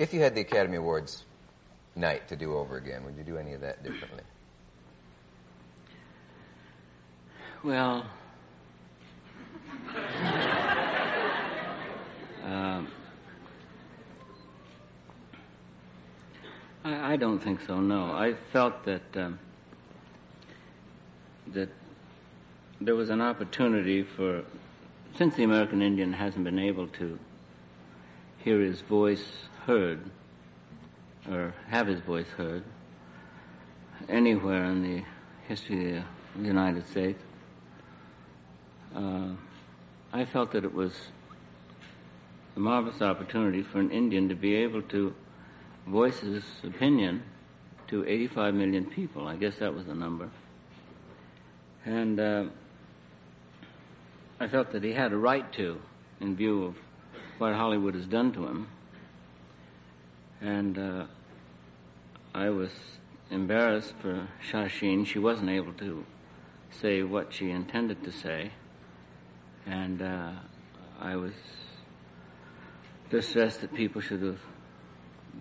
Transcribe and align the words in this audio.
If 0.00 0.14
you 0.14 0.20
had 0.20 0.34
the 0.34 0.40
Academy 0.40 0.78
Awards 0.78 1.26
night 1.94 2.26
to 2.28 2.36
do 2.36 2.56
over 2.56 2.78
again, 2.78 3.04
would 3.04 3.18
you 3.18 3.22
do 3.22 3.36
any 3.36 3.52
of 3.52 3.60
that 3.60 3.82
differently? 3.82 4.22
Well, 7.62 8.06
um, 12.46 12.88
I, 16.82 17.12
I, 17.12 17.16
don't 17.18 17.40
think 17.40 17.60
so. 17.66 17.78
No, 17.78 18.04
I 18.04 18.36
felt 18.54 18.82
that 18.86 19.02
um, 19.16 19.38
that 21.48 21.68
there 22.80 22.94
was 22.94 23.10
an 23.10 23.20
opportunity 23.20 24.02
for, 24.02 24.44
since 25.18 25.36
the 25.36 25.44
American 25.44 25.82
Indian 25.82 26.14
hasn't 26.14 26.44
been 26.44 26.58
able 26.58 26.86
to 26.86 27.18
hear 28.44 28.60
his 28.60 28.80
voice 28.82 29.24
heard 29.66 30.00
or 31.30 31.54
have 31.68 31.86
his 31.86 32.00
voice 32.00 32.28
heard 32.36 32.64
anywhere 34.08 34.64
in 34.64 34.82
the 34.82 35.02
history 35.46 35.96
of 35.96 36.04
the 36.36 36.46
United 36.46 36.86
States, 36.88 37.22
uh, 38.94 39.28
I 40.12 40.24
felt 40.24 40.52
that 40.52 40.64
it 40.64 40.74
was 40.74 40.92
a 42.56 42.60
marvelous 42.60 43.00
opportunity 43.02 43.62
for 43.62 43.78
an 43.78 43.90
Indian 43.90 44.28
to 44.28 44.34
be 44.34 44.56
able 44.56 44.82
to 44.82 45.14
voice 45.86 46.18
his 46.20 46.42
opinion 46.64 47.22
to 47.88 48.04
85 48.06 48.54
million 48.54 48.84
people. 48.84 49.26
I 49.26 49.36
guess 49.36 49.56
that 49.58 49.74
was 49.74 49.86
the 49.86 49.94
number. 49.94 50.30
And 51.84 52.18
uh, 52.18 52.44
I 54.38 54.48
felt 54.48 54.72
that 54.72 54.82
he 54.82 54.92
had 54.92 55.12
a 55.12 55.16
right 55.16 55.50
to, 55.54 55.80
in 56.20 56.36
view 56.36 56.64
of 56.64 56.76
what 57.40 57.54
Hollywood 57.54 57.94
has 57.94 58.06
done 58.06 58.32
to 58.32 58.46
him. 58.46 58.68
And 60.42 60.78
uh, 60.78 61.06
I 62.34 62.50
was 62.50 62.70
embarrassed 63.30 63.94
for 64.02 64.28
Sacheen. 64.50 65.06
She 65.06 65.18
wasn't 65.18 65.48
able 65.48 65.72
to 65.74 66.04
say 66.82 67.02
what 67.02 67.32
she 67.32 67.50
intended 67.50 68.04
to 68.04 68.12
say. 68.12 68.52
And 69.66 70.02
uh, 70.02 70.32
I 71.00 71.16
was 71.16 71.32
distressed 73.08 73.62
that 73.62 73.74
people 73.74 74.02
should 74.02 74.22
have 74.22 74.40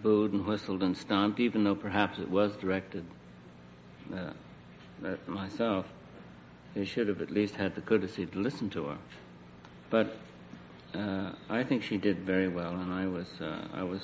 booed 0.00 0.32
and 0.32 0.46
whistled 0.46 0.84
and 0.84 0.96
stomped, 0.96 1.40
even 1.40 1.64
though 1.64 1.74
perhaps 1.74 2.20
it 2.20 2.30
was 2.30 2.56
directed 2.56 3.04
uh, 4.14 4.32
at 5.04 5.28
myself. 5.28 5.86
They 6.74 6.84
should 6.84 7.08
have 7.08 7.20
at 7.20 7.32
least 7.32 7.56
had 7.56 7.74
the 7.74 7.80
courtesy 7.80 8.26
to 8.26 8.38
listen 8.38 8.70
to 8.70 8.84
her. 8.84 8.98
But 9.90 10.16
uh, 10.94 11.32
I 11.48 11.64
think 11.64 11.82
she 11.82 11.98
did 11.98 12.20
very 12.20 12.48
well, 12.48 12.74
and 12.74 12.92
I 12.92 13.06
was 13.06 13.26
uh, 13.40 13.66
I 13.72 13.82
was 13.82 14.02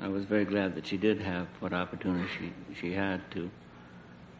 I 0.00 0.08
was 0.08 0.24
very 0.24 0.44
glad 0.44 0.74
that 0.74 0.86
she 0.86 0.96
did 0.96 1.20
have 1.20 1.48
what 1.60 1.72
opportunity 1.72 2.28
she 2.38 2.74
she 2.80 2.92
had 2.92 3.30
to 3.32 3.50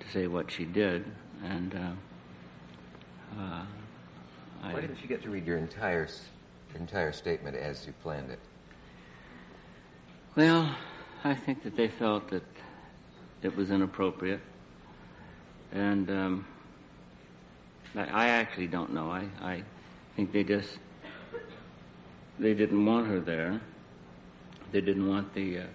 to 0.01 0.11
say 0.13 0.27
what 0.27 0.51
she 0.51 0.65
did, 0.65 1.05
and. 1.45 1.75
Uh, 1.75 3.41
uh 3.41 3.65
why 4.73 4.81
didn't 4.81 5.01
you 5.01 5.09
get 5.09 5.23
to 5.23 5.31
read 5.31 5.47
your 5.47 5.59
entire 5.59 6.09
your 6.71 6.81
entire 6.81 7.13
statement 7.13 7.57
as 7.57 7.87
you 7.87 7.93
planned 8.03 8.31
it? 8.31 8.39
Well, 10.35 10.75
I 11.25 11.35
think 11.35 11.63
that 11.63 11.77
they 11.77 11.89
felt 11.89 12.29
that 12.31 12.43
it 13.43 13.57
was 13.57 13.71
inappropriate, 13.71 14.41
and 15.73 16.11
um, 16.11 16.47
I, 17.95 18.05
I, 18.05 18.27
actually 18.29 18.67
don't 18.67 18.93
know. 18.93 19.11
I, 19.11 19.29
I 19.41 19.63
think 20.15 20.33
they 20.33 20.45
just 20.45 20.79
they 22.39 22.55
didn't 22.55 22.85
want 22.85 23.07
her 23.07 23.21
there. 23.21 23.61
They 24.73 24.81
didn't 24.81 25.09
want 25.09 25.33
the 25.35 25.61
uh, 25.61 25.67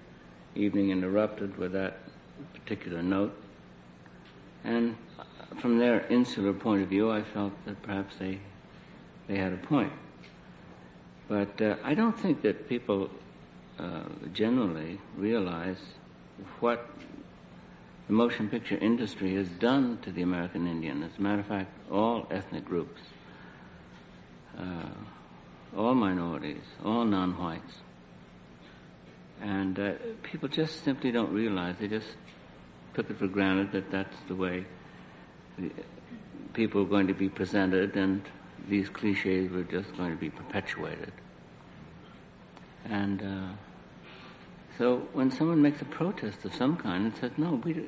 evening 0.56 0.92
interrupted 0.92 1.58
with 1.58 1.72
that 1.74 2.00
particular 2.54 3.02
note, 3.02 3.36
and 4.64 4.96
from 5.60 5.78
their 5.80 6.06
insular 6.08 6.54
point 6.54 6.84
of 6.84 6.90
view, 6.90 7.12
I 7.12 7.24
felt 7.24 7.54
that 7.66 7.82
perhaps 7.82 8.16
they 8.18 8.40
they 9.28 9.38
had 9.38 9.54
a 9.54 9.58
point. 9.58 9.94
But 11.28 11.62
uh, 11.62 11.76
I 11.84 11.94
don't 11.94 12.20
think 12.20 12.42
that 12.42 12.68
people 12.68 13.10
uh, 13.80 14.04
generally 14.34 15.00
realize 15.16 15.80
what 16.60 16.90
the 18.08 18.14
motion 18.14 18.50
picture 18.50 18.78
industry 18.78 19.36
has 19.36 19.48
done 19.48 19.98
to 20.02 20.12
the 20.12 20.22
American 20.22 20.68
Indian. 20.68 21.04
As 21.04 21.12
a 21.18 21.22
matter 21.22 21.40
of 21.40 21.48
fact, 21.48 21.72
all 21.90 22.28
ethnic 22.30 22.66
groups, 22.66 23.02
uh, 24.58 24.90
all 25.76 25.94
minorities, 25.94 26.64
all 26.84 27.06
non-whites. 27.06 27.74
And 29.42 29.80
uh, 29.80 29.94
people 30.24 30.50
just 30.50 30.84
simply 30.84 31.12
don't 31.12 31.32
realize. 31.32 31.76
They 31.80 31.88
just 31.88 32.08
took 32.94 33.10
it 33.10 33.18
for 33.18 33.28
granted 33.28 33.72
that 33.72 33.92
that's 33.92 34.18
the 34.28 34.36
way 34.36 34.66
people 36.54 36.82
are 36.82 36.86
going 36.86 37.08
to 37.08 37.14
be 37.14 37.30
presented 37.30 37.96
and 37.96 38.22
these 38.68 38.90
cliches 38.90 39.52
were 39.52 39.64
just 39.64 39.96
going 39.98 40.12
to 40.12 40.18
be 40.18 40.30
perpetuated. 40.30 41.12
And 42.86 43.22
uh, 43.22 43.54
so 44.78 45.08
when 45.14 45.32
someone 45.32 45.62
makes 45.62 45.82
a 45.82 45.86
protest 45.86 46.44
of 46.46 46.54
some 46.56 46.78
kind 46.78 47.06
and 47.06 47.16
says, 47.18 47.32
no, 47.38 47.62
we, 47.64 47.88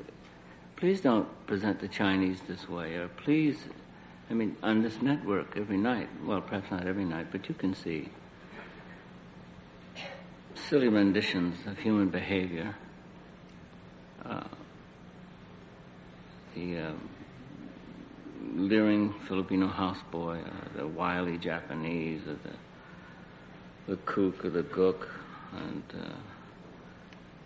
please 0.76 1.00
don't 1.00 1.28
present 1.46 1.80
the 1.80 1.88
Chinese 1.88 2.40
this 2.48 2.68
way, 2.68 2.94
or 2.94 3.08
please, 3.08 3.58
I 4.30 4.34
mean, 4.34 4.56
on 4.62 4.82
this 4.82 5.00
network 5.02 5.56
every 5.56 5.76
night, 5.76 6.08
well, 6.24 6.40
perhaps 6.40 6.70
not 6.70 6.86
every 6.86 7.04
night, 7.04 7.28
but 7.30 7.48
you 7.48 7.54
can 7.54 7.74
see 7.74 8.10
silly 10.54 10.88
renditions 10.88 11.56
of 11.66 11.78
human 11.78 12.08
behavior. 12.08 12.74
Uh, 14.24 14.44
the 16.54 16.78
um, 16.78 17.10
leering 18.56 19.14
Filipino 19.28 19.68
houseboy, 19.68 20.40
uh, 20.46 20.78
the 20.78 20.86
wily 20.86 21.36
Japanese, 21.38 22.22
or 22.26 22.34
the 22.34 22.56
the 23.86 23.96
kook 23.96 24.44
or 24.44 24.50
the 24.50 24.62
gook, 24.62 25.06
and 25.52 25.82
uh, 26.00 26.14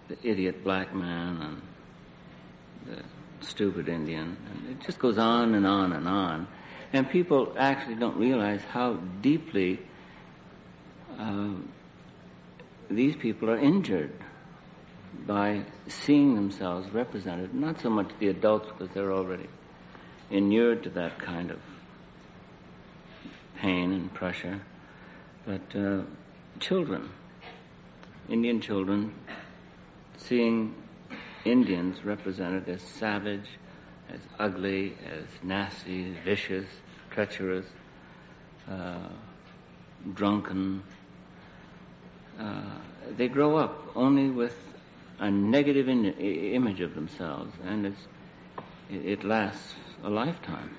the 0.09 0.17
idiot 0.23 0.63
black 0.63 0.95
man, 0.95 1.43
and 1.43 1.63
the 2.87 3.03
stupid 3.45 3.89
Indian, 3.89 4.37
and 4.51 4.71
it 4.71 4.87
just 4.87 4.99
goes 4.99 5.19
on 5.19 5.55
and 5.55 5.67
on 5.67 5.93
and 5.93 6.07
on, 6.07 6.47
and 6.93 7.09
people 7.11 7.55
actually 7.59 7.97
don't 7.97 8.17
realize 8.17 8.63
how 8.63 8.95
deeply 9.21 9.79
uh, 11.19 11.51
these 12.91 13.17
people 13.17 13.51
are 13.51 13.59
injured 13.59 14.13
by 15.27 15.65
seeing 15.89 16.35
themselves 16.35 16.91
represented, 16.93 17.55
not 17.55 17.81
so 17.81 17.91
much 17.91 18.11
the 18.19 18.29
adults 18.29 18.69
because 18.69 18.93
they're 18.95 19.13
already 19.13 19.49
inured 20.31 20.83
to 20.83 20.91
that 20.91 21.19
kind 21.19 21.51
of 21.51 21.59
pain 23.57 23.93
and 23.93 24.13
pressure, 24.15 24.61
but 25.45 25.77
uh, 25.77 26.03
children, 26.61 27.09
Indian 28.29 28.61
children, 28.61 29.15
seeing 30.17 30.75
Indians 31.45 32.05
represented 32.05 32.69
as 32.69 32.83
savage, 32.83 33.49
as 34.13 34.21
ugly, 34.39 34.95
as 35.07 35.25
nasty, 35.43 36.15
vicious, 36.25 36.67
treacherous, 37.11 37.67
uh, 38.71 38.99
drunken. 40.15 40.83
Uh, 42.39 42.63
they 43.17 43.29
grow 43.29 43.57
up 43.57 43.91
only 43.97 44.31
with 44.31 44.57
a 45.19 45.31
negative 45.31 45.89
in- 45.89 46.07
image 46.07 46.81
of 46.81 46.95
themselves, 46.95 47.53
and 47.67 47.87
it, 47.87 47.95
it 48.91 49.25
lasts 49.25 49.75
a 50.05 50.11
lifetime. 50.11 50.77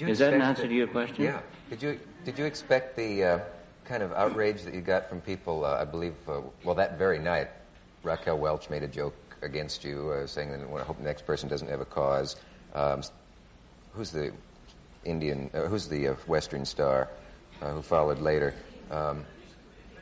Is 0.00 0.18
that 0.18 0.34
an 0.34 0.42
answer 0.42 0.66
to 0.66 0.74
your 0.74 0.88
question? 0.88 1.24
Yeah. 1.24 1.40
Did 1.70 1.82
you 1.82 2.00
did 2.24 2.38
you 2.38 2.44
expect 2.46 2.96
the 2.96 3.24
uh, 3.24 3.38
kind 3.84 4.02
of 4.02 4.12
outrage 4.12 4.62
that 4.62 4.74
you 4.74 4.80
got 4.80 5.08
from 5.08 5.20
people? 5.20 5.64
Uh, 5.64 5.80
I 5.80 5.84
believe, 5.84 6.14
uh, 6.28 6.40
well, 6.64 6.74
that 6.74 6.98
very 6.98 7.18
night, 7.18 7.48
Raquel 8.02 8.38
Welch 8.38 8.70
made 8.70 8.82
a 8.82 8.88
joke 8.88 9.14
against 9.44 9.84
you, 9.84 10.10
uh, 10.10 10.26
saying 10.26 10.50
that 10.50 10.60
I 10.60 10.82
hope 10.82 10.98
the 10.98 11.04
next 11.04 11.26
person 11.26 11.48
doesn't 11.48 11.68
have 11.68 11.80
a 11.80 11.84
cause. 11.84 12.36
Um, 12.74 13.02
who's 13.92 14.10
the 14.10 14.32
Indian? 15.04 15.50
Uh, 15.54 15.62
who's 15.62 15.88
the 15.88 16.08
uh, 16.08 16.14
Western 16.26 16.64
star 16.64 17.08
who 17.60 17.82
followed 17.82 18.18
later? 18.18 18.54
Um, 18.90 19.24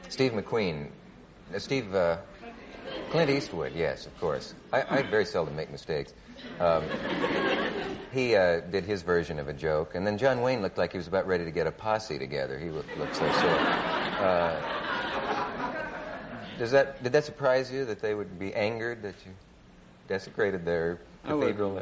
Steve 0.08 0.32
McQueen. 0.32 0.90
Steve. 1.58 1.94
Clint 3.10 3.30
Eastwood, 3.30 3.74
yes, 3.74 4.06
of 4.06 4.18
course. 4.18 4.54
I, 4.72 4.84
I 4.88 5.02
very 5.02 5.26
seldom 5.26 5.54
make 5.54 5.70
mistakes. 5.70 6.14
Um, 6.58 6.82
he 8.12 8.34
uh, 8.34 8.60
did 8.60 8.84
his 8.84 9.02
version 9.02 9.38
of 9.38 9.48
a 9.48 9.52
joke, 9.52 9.94
and 9.94 10.06
then 10.06 10.18
John 10.18 10.40
Wayne 10.40 10.62
looked 10.62 10.78
like 10.78 10.92
he 10.92 10.98
was 10.98 11.08
about 11.08 11.26
ready 11.26 11.44
to 11.44 11.50
get 11.50 11.66
a 11.66 11.72
posse 11.72 12.18
together. 12.18 12.58
He 12.58 12.70
looked, 12.70 12.96
looked 12.98 13.16
so 13.16 13.30
sore. 13.30 13.58
Uh, 13.58 15.51
does 16.58 16.70
that 16.72 17.02
did 17.02 17.12
that 17.12 17.24
surprise 17.24 17.70
you 17.70 17.84
that 17.86 18.00
they 18.00 18.14
would 18.14 18.38
be 18.38 18.54
angered 18.54 19.02
that 19.02 19.14
you 19.24 19.32
desecrated 20.08 20.64
their 20.64 20.98
cathedral? 21.24 21.78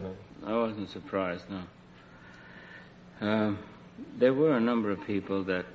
I, 0.47 0.51
I 0.51 0.57
wasn't 0.57 0.91
surprised. 0.91 1.45
No. 1.51 1.63
Um, 3.21 3.59
there 4.19 4.33
were 4.33 4.57
a 4.57 4.61
number 4.61 4.91
of 4.91 5.05
people 5.07 5.45
that 5.45 5.67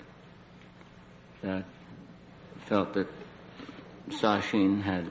that 1.42 1.66
felt 2.66 2.94
that 2.94 3.08
Sacheen 4.10 4.82
had 4.82 5.10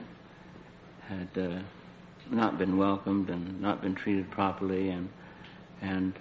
had 1.08 1.28
uh, 1.36 1.60
not 2.30 2.58
been 2.58 2.76
welcomed 2.76 3.30
and 3.30 3.60
not 3.60 3.82
been 3.82 3.94
treated 3.94 4.30
properly, 4.30 4.88
and 4.88 5.08
and 5.80 6.14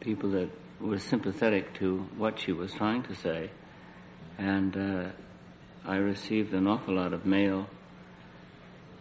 people 0.00 0.30
that 0.30 0.50
were 0.80 0.98
sympathetic 0.98 1.74
to 1.74 1.98
what 2.16 2.38
she 2.38 2.52
was 2.52 2.72
trying 2.72 3.02
to 3.04 3.14
say, 3.14 3.50
and 4.38 4.76
uh, 4.76 5.08
I 5.86 5.96
received 5.96 6.54
an 6.54 6.66
awful 6.66 6.94
lot 6.94 7.12
of 7.12 7.26
mail 7.26 7.66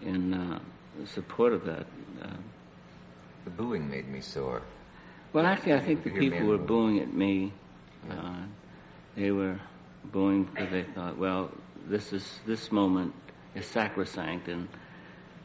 in 0.02 0.34
uh, 0.34 0.60
support 1.06 1.54
of 1.54 1.66
that. 1.66 1.86
Uh, 2.22 2.28
the 3.46 3.50
booing 3.50 3.90
made 3.90 4.08
me 4.08 4.22
sore. 4.22 4.62
Well, 5.32 5.46
actually, 5.46 5.74
I 5.74 5.80
think 5.80 6.04
the 6.04 6.12
people 6.12 6.46
were 6.46 6.58
booing 6.58 7.00
at 7.00 7.14
me. 7.14 7.54
Uh, 8.10 8.44
they 9.16 9.32
were 9.32 9.60
booing 10.12 10.44
because 10.44 10.72
they 10.72 10.84
thought, 10.84 11.18
well, 11.18 11.52
this 11.88 12.14
is 12.14 12.40
this 12.46 12.72
moment 12.72 13.14
is 13.56 13.66
sacrosanct, 13.66 14.48
and 14.48 14.68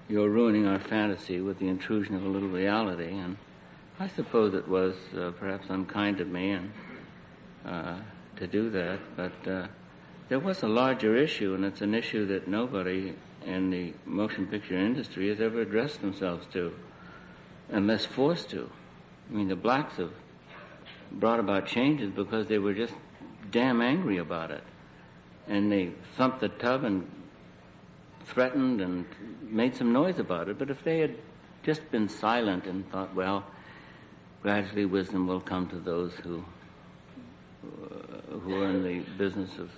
you're 0.09 0.29
ruining 0.29 0.67
our 0.67 0.81
fantasy 0.81 1.41
with 1.41 1.59
the 1.59 1.69
intrusion 1.69 2.15
of 2.15 2.25
a 2.25 2.29
little 2.29 2.49
reality. 2.49 3.13
And 3.13 3.37
I 4.01 4.09
suppose 4.09 4.55
it 4.55 4.67
was 4.69 4.95
uh, 5.17 5.31
perhaps 5.39 5.71
unkind 5.71 6.21
of 6.21 6.29
me 6.29 6.51
and 6.51 6.73
uh, 7.65 7.99
to 8.37 8.47
do 8.47 8.71
that, 8.71 8.99
but 9.17 9.49
uh, 9.49 9.67
there 10.29 10.39
was 10.39 10.63
a 10.63 10.69
larger 10.69 11.17
issue, 11.17 11.55
and 11.55 11.65
it's 11.65 11.81
an 11.81 11.95
issue 11.95 12.27
that 12.27 12.49
nobody 12.49 13.15
in 13.47 13.71
the 13.71 13.95
motion 14.05 14.47
picture 14.47 14.77
industry 14.77 15.29
has 15.29 15.41
ever 15.41 15.63
addressed 15.63 16.01
themselves 16.01 16.47
to, 16.53 16.73
unless 17.71 18.05
forced 18.05 18.51
to. 18.51 18.71
I 19.31 19.35
mean, 19.35 19.49
the 19.49 19.57
blacks 19.57 19.97
have 19.97 20.13
brought 21.13 21.41
about 21.41 21.67
changes 21.67 22.11
because 22.11 22.47
they 22.47 22.59
were 22.59 22.75
just 22.75 22.93
damn 23.51 23.81
angry 23.81 24.19
about 24.19 24.51
it. 24.51 24.63
And 25.47 25.73
they 25.73 25.93
thumped 26.17 26.41
the 26.41 26.49
tub 26.49 26.85
and 26.85 27.11
threatened 28.27 28.83
and 28.83 29.07
made 29.43 29.77
some 29.77 29.93
noise 29.93 30.19
about 30.19 30.51
it. 30.51 30.59
But 30.59 30.69
if 30.69 30.85
they 30.85 30.99
had 30.99 31.15
just 31.63 31.91
been 31.91 32.09
silent 32.09 32.67
and 32.67 32.91
thought, 32.91 33.15
well, 33.15 33.45
gradually 34.43 34.85
wisdom 34.85 35.27
will 35.27 35.41
come 35.41 35.69
to 35.69 35.77
those 35.77 36.13
who 36.17 36.45
uh, 37.65 38.39
who 38.39 38.63
are 38.63 38.71
in 38.71 38.83
the 38.85 39.01
business 39.17 39.59
of 39.59 39.71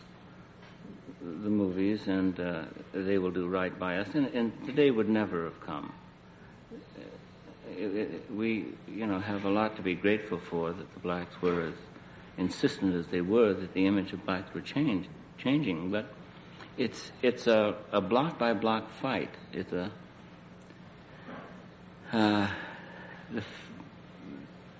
the 1.20 1.50
movies, 1.50 2.06
and 2.06 2.38
uh, 2.40 2.62
they 2.92 3.18
will 3.18 3.30
do 3.30 3.46
right 3.46 3.76
by 3.78 3.98
us. 3.98 4.08
And, 4.14 4.26
and 4.28 4.66
today 4.66 4.90
would 4.90 5.08
never 5.08 5.44
have 5.44 5.60
come. 5.60 5.92
We, 8.30 8.74
you 8.88 9.06
know, 9.06 9.18
have 9.20 9.44
a 9.44 9.50
lot 9.50 9.76
to 9.76 9.82
be 9.82 9.94
grateful 9.94 10.38
for 10.38 10.72
that 10.72 10.94
the 10.94 11.00
blacks 11.00 11.34
were 11.40 11.62
as 11.62 11.74
insistent 12.38 12.94
as 12.94 13.06
they 13.08 13.20
were 13.20 13.52
that 13.54 13.74
the 13.74 13.86
image 13.86 14.12
of 14.12 14.24
blacks 14.24 14.52
were 14.54 14.60
change, 14.60 15.06
changing. 15.38 15.90
But 15.90 16.12
it's 16.76 17.12
it's 17.22 17.46
a, 17.46 17.76
a 17.92 18.00
block 18.00 18.38
by 18.38 18.54
block 18.54 18.90
fight. 19.00 19.30
It's 19.52 19.72
a 19.72 19.92
uh, 22.12 22.50
the 23.30 23.38
f- 23.38 23.70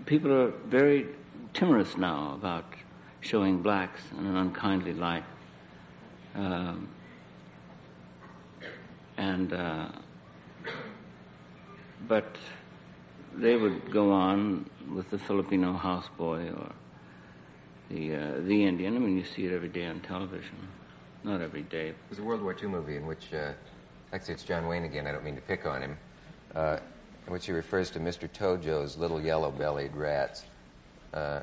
people 0.06 0.32
are 0.32 0.50
very 0.66 1.06
timorous 1.52 1.96
now 1.96 2.34
about 2.34 2.64
showing 3.20 3.62
blacks 3.62 4.00
in 4.19 4.26
an 4.26 4.36
unkindly 4.36 4.94
light. 4.94 5.25
Um, 6.35 6.88
and 9.17 9.53
uh, 9.53 9.88
but 12.09 12.37
they 13.35 13.56
would 13.56 13.91
go 13.93 14.12
on 14.12 14.69
with 14.94 15.11
the 15.11 15.19
Filipino 15.19 15.73
houseboy 15.75 16.56
or 16.56 16.73
the 17.91 18.15
uh, 18.15 18.41
the 18.41 18.65
Indian. 18.65 18.97
I 18.97 18.99
mean, 18.99 19.17
you 19.17 19.25
see 19.25 19.44
it 19.44 19.53
every 19.53 19.69
day 19.69 19.87
on 19.87 20.00
television. 20.00 20.69
Not 21.23 21.43
every 21.43 21.62
day. 21.62 21.93
There's 22.09 22.19
a 22.19 22.23
World 22.23 22.43
War 22.43 22.56
II 22.61 22.69
movie 22.69 22.97
in 22.97 23.06
which, 23.06 23.32
uh, 23.35 23.53
actually, 24.12 24.35
it's 24.35 24.43
John 24.43 24.67
Wayne 24.67 24.85
again. 24.85 25.06
I 25.06 25.12
don't 25.12 25.25
mean 25.25 25.35
to 25.35 25.43
pick 25.43 25.67
on 25.67 25.82
him. 25.82 25.99
Uh, 26.55 26.79
in 27.27 27.32
which 27.32 27.47
he 27.47 27.53
refers 27.53 27.91
to 27.91 28.00
Mr. 28.00 28.29
Tojo's 28.29 28.97
little 28.97 29.21
yellow-bellied 29.21 29.94
rats. 29.94 30.44
Uh, 31.12 31.40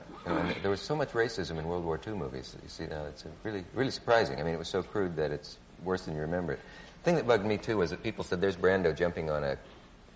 there 0.61 0.71
was 0.71 0.81
so 0.81 0.95
much 0.95 1.09
racism 1.09 1.57
in 1.57 1.67
World 1.67 1.83
War 1.83 1.99
II 2.05 2.13
movies. 2.13 2.55
You 2.63 2.69
see, 2.69 2.85
uh, 2.85 3.07
it's 3.07 3.25
really, 3.43 3.65
really 3.73 3.91
surprising. 3.91 4.39
I 4.39 4.43
mean, 4.43 4.53
it 4.53 4.59
was 4.59 4.69
so 4.69 4.81
crude 4.81 5.17
that 5.17 5.31
it's 5.31 5.57
worse 5.83 6.05
than 6.05 6.15
you 6.15 6.21
remember 6.21 6.53
it. 6.53 6.59
The 6.99 7.03
thing 7.03 7.15
that 7.15 7.27
bugged 7.27 7.45
me 7.45 7.57
too 7.57 7.77
was 7.77 7.89
that 7.89 8.01
people 8.01 8.23
said, 8.23 8.39
"There's 8.39 8.55
Brando 8.55 8.95
jumping 8.95 9.29
on 9.29 9.43
a 9.43 9.57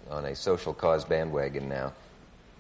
on 0.10 0.26
a 0.26 0.36
social 0.36 0.74
cause 0.74 1.06
bandwagon 1.06 1.70
now, 1.70 1.94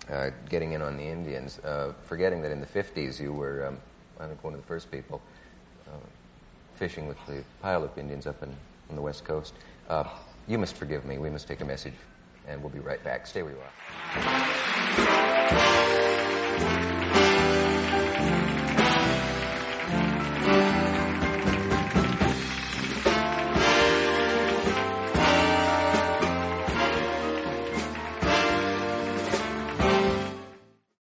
uh, 0.09 0.29
getting 0.49 0.73
in 0.73 0.81
on 0.81 0.97
the 0.97 1.03
Indians, 1.03 1.57
uh, 1.59 1.93
forgetting 2.05 2.41
that 2.41 2.51
in 2.51 2.59
the 2.59 2.67
50s 2.67 3.19
you 3.19 3.33
were, 3.33 3.67
um, 3.67 3.77
I 4.19 4.27
think, 4.27 4.43
one 4.43 4.53
of 4.53 4.61
the 4.61 4.67
first 4.67 4.91
people 4.91 5.21
uh, 5.87 5.91
fishing 6.75 7.07
with 7.07 7.17
the 7.25 7.43
Puyallup 7.63 7.97
Indians 7.97 8.27
up 8.27 8.41
in, 8.43 8.49
on 8.89 8.95
the 8.95 9.01
west 9.01 9.23
coast. 9.23 9.53
Uh, 9.89 10.03
you 10.47 10.57
must 10.57 10.75
forgive 10.75 11.05
me. 11.05 11.17
We 11.17 11.29
must 11.29 11.47
take 11.47 11.61
a 11.61 11.65
message, 11.65 11.93
and 12.47 12.61
we'll 12.61 12.71
be 12.71 12.79
right 12.79 13.03
back. 13.03 13.27
Stay 13.27 13.43
where 13.43 13.53
you 13.53 13.59
are. 13.59 16.20